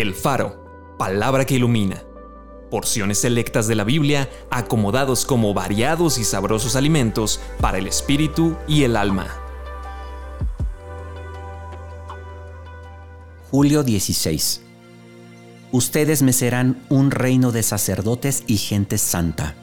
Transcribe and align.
El 0.00 0.14
Faro, 0.14 0.94
palabra 0.96 1.44
que 1.44 1.56
ilumina. 1.56 2.04
Porciones 2.70 3.18
selectas 3.18 3.66
de 3.66 3.74
la 3.74 3.82
Biblia 3.82 4.30
acomodados 4.48 5.24
como 5.24 5.52
variados 5.54 6.18
y 6.18 6.24
sabrosos 6.24 6.76
alimentos 6.76 7.40
para 7.60 7.78
el 7.78 7.88
espíritu 7.88 8.56
y 8.68 8.84
el 8.84 8.96
alma. 8.96 9.26
Julio 13.50 13.82
16. 13.82 14.62
Ustedes 15.72 16.22
me 16.22 16.32
serán 16.32 16.80
un 16.88 17.10
reino 17.10 17.50
de 17.50 17.64
sacerdotes 17.64 18.44
y 18.46 18.58
gente 18.58 18.98
santa. 18.98 19.56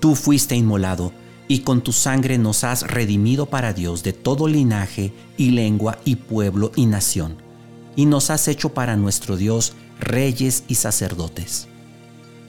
Tú 0.00 0.14
fuiste 0.14 0.56
inmolado 0.56 1.12
y 1.48 1.58
con 1.58 1.82
tu 1.82 1.92
sangre 1.92 2.38
nos 2.38 2.64
has 2.64 2.90
redimido 2.90 3.44
para 3.44 3.74
Dios 3.74 4.02
de 4.02 4.14
todo 4.14 4.48
linaje 4.48 5.12
y 5.36 5.50
lengua 5.50 5.98
y 6.06 6.16
pueblo 6.16 6.72
y 6.76 6.86
nación, 6.86 7.51
y 7.96 8.06
nos 8.06 8.30
has 8.30 8.48
hecho 8.48 8.70
para 8.70 8.96
nuestro 8.96 9.36
Dios 9.36 9.74
reyes 10.00 10.64
y 10.68 10.76
sacerdotes. 10.76 11.68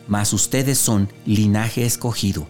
Mas 0.08 0.34
ustedes 0.34 0.78
son 0.78 1.10
linaje 1.26 1.86
escogido, 1.86 2.48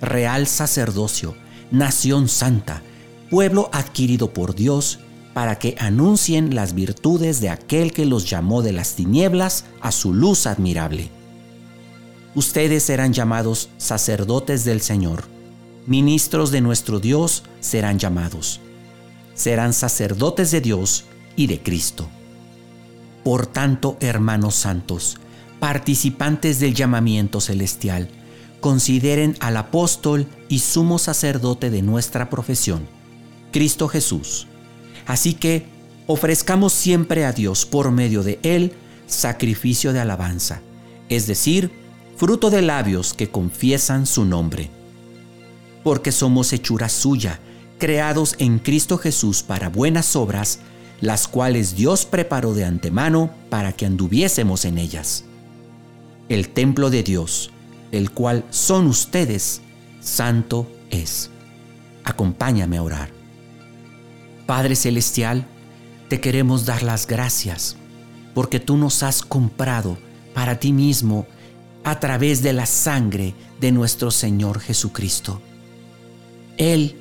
real 0.00 0.46
sacerdocio, 0.46 1.34
nación 1.70 2.28
santa, 2.28 2.82
pueblo 3.30 3.70
adquirido 3.72 4.32
por 4.32 4.54
Dios, 4.54 5.00
para 5.34 5.58
que 5.58 5.76
anuncien 5.78 6.54
las 6.54 6.74
virtudes 6.74 7.40
de 7.40 7.48
aquel 7.48 7.92
que 7.92 8.04
los 8.04 8.28
llamó 8.28 8.62
de 8.62 8.72
las 8.72 8.94
tinieblas 8.94 9.64
a 9.80 9.90
su 9.90 10.12
luz 10.12 10.46
admirable. 10.46 11.10
Ustedes 12.34 12.82
serán 12.82 13.12
llamados 13.12 13.70
sacerdotes 13.78 14.64
del 14.64 14.82
Señor 14.82 15.24
ministros 15.86 16.52
de 16.52 16.60
nuestro 16.60 17.00
Dios 17.00 17.42
serán 17.60 17.98
llamados. 17.98 18.60
Serán 19.34 19.72
sacerdotes 19.72 20.50
de 20.50 20.60
Dios 20.60 21.04
y 21.36 21.46
de 21.46 21.62
Cristo. 21.62 22.08
Por 23.24 23.46
tanto, 23.46 23.96
hermanos 24.00 24.54
santos, 24.54 25.18
participantes 25.60 26.58
del 26.60 26.74
llamamiento 26.74 27.40
celestial, 27.40 28.08
consideren 28.60 29.36
al 29.40 29.56
apóstol 29.56 30.26
y 30.48 30.60
sumo 30.60 30.98
sacerdote 30.98 31.70
de 31.70 31.82
nuestra 31.82 32.30
profesión, 32.30 32.86
Cristo 33.52 33.88
Jesús. 33.88 34.46
Así 35.06 35.34
que 35.34 35.66
ofrezcamos 36.06 36.72
siempre 36.72 37.24
a 37.24 37.32
Dios 37.32 37.66
por 37.66 37.90
medio 37.90 38.22
de 38.22 38.38
Él 38.42 38.72
sacrificio 39.06 39.92
de 39.92 40.00
alabanza, 40.00 40.62
es 41.08 41.26
decir, 41.26 41.70
fruto 42.16 42.50
de 42.50 42.62
labios 42.62 43.14
que 43.14 43.30
confiesan 43.30 44.06
su 44.06 44.24
nombre 44.24 44.70
porque 45.82 46.12
somos 46.12 46.52
hechura 46.52 46.88
suya, 46.88 47.40
creados 47.78 48.34
en 48.38 48.58
Cristo 48.58 48.98
Jesús 48.98 49.42
para 49.42 49.68
buenas 49.68 50.16
obras, 50.16 50.60
las 51.02 51.26
cuales 51.26 51.74
Dios 51.74 52.06
preparó 52.06 52.54
de 52.54 52.64
antemano 52.64 53.28
para 53.50 53.72
que 53.72 53.84
anduviésemos 53.84 54.64
en 54.64 54.78
ellas. 54.78 55.24
El 56.28 56.48
templo 56.48 56.90
de 56.90 57.02
Dios, 57.02 57.50
el 57.90 58.12
cual 58.12 58.44
son 58.50 58.86
ustedes, 58.86 59.62
santo 60.00 60.70
es. 60.90 61.28
Acompáñame 62.04 62.76
a 62.76 62.84
orar. 62.84 63.10
Padre 64.46 64.76
Celestial, 64.76 65.44
te 66.08 66.20
queremos 66.20 66.66
dar 66.66 66.84
las 66.84 67.08
gracias 67.08 67.76
porque 68.32 68.60
tú 68.60 68.76
nos 68.76 69.02
has 69.02 69.22
comprado 69.22 69.98
para 70.34 70.60
ti 70.60 70.72
mismo 70.72 71.26
a 71.82 71.98
través 71.98 72.42
de 72.44 72.52
la 72.52 72.64
sangre 72.64 73.34
de 73.60 73.72
nuestro 73.72 74.12
Señor 74.12 74.60
Jesucristo. 74.60 75.42
Él 76.58 76.96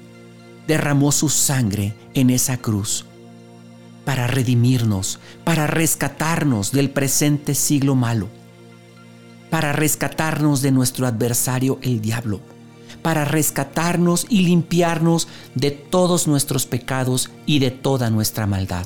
derramó 0.65 1.11
su 1.11 1.29
sangre 1.29 1.93
en 2.15 2.31
esa 2.31 2.57
cruz 2.57 3.05
para 4.05 4.27
redimirnos, 4.27 5.19
para 5.43 5.67
rescatarnos 5.67 6.71
del 6.71 6.89
presente 6.89 7.55
siglo 7.55 7.95
malo, 7.95 8.27
para 9.49 9.73
rescatarnos 9.73 10.61
de 10.61 10.71
nuestro 10.71 11.07
adversario 11.07 11.79
el 11.81 12.01
diablo, 12.01 12.39
para 13.01 13.25
rescatarnos 13.25 14.25
y 14.29 14.43
limpiarnos 14.43 15.27
de 15.55 15.71
todos 15.71 16.27
nuestros 16.27 16.65
pecados 16.65 17.29
y 17.45 17.59
de 17.59 17.71
toda 17.71 18.09
nuestra 18.09 18.47
maldad. 18.47 18.85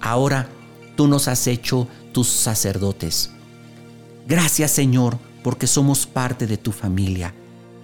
Ahora 0.00 0.48
tú 0.96 1.08
nos 1.08 1.28
has 1.28 1.46
hecho 1.46 1.88
tus 2.12 2.28
sacerdotes. 2.28 3.30
Gracias 4.26 4.70
Señor, 4.70 5.18
porque 5.42 5.66
somos 5.66 6.06
parte 6.06 6.46
de 6.46 6.56
tu 6.56 6.72
familia, 6.72 7.34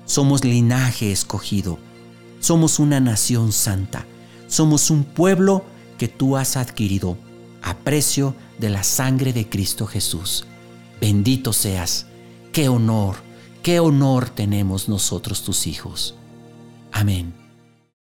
somos 0.04 0.44
linaje 0.44 1.12
escogido 1.12 1.78
somos 2.40 2.78
una 2.78 3.00
nación 3.00 3.52
santa. 3.52 4.06
Somos 4.46 4.90
un 4.90 5.04
pueblo 5.04 5.64
que 5.98 6.08
tú 6.08 6.36
has 6.36 6.56
adquirido 6.56 7.18
a 7.60 7.76
precio 7.76 8.34
de 8.58 8.70
la 8.70 8.82
sangre 8.82 9.32
de 9.32 9.48
Cristo 9.48 9.86
Jesús. 9.86 10.46
Bendito 11.00 11.52
seas. 11.52 12.06
Qué 12.52 12.68
honor, 12.68 13.16
qué 13.62 13.80
honor 13.80 14.30
tenemos 14.30 14.88
nosotros 14.88 15.42
tus 15.42 15.66
hijos. 15.66 16.14
Amén. 16.92 17.47